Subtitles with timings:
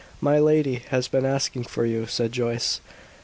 [0.19, 2.81] "My lady has been asking for you," said Joyce.